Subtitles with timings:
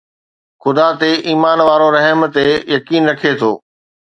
[0.61, 3.51] خدا تي ايمان وارو رحم تي يقين رکي ٿو